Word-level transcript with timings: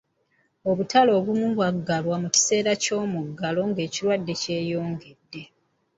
Obutale 0.69 1.11
obumu 1.19 1.45
bwaggalwa 1.55 2.15
mu 2.23 2.27
biseera 2.33 2.71
by'omuggalo 2.81 3.61
gw'ekirwadde 3.73 4.33
kyeyongedde. 4.41 5.41